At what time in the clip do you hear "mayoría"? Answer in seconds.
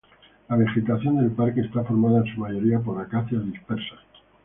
2.41-2.79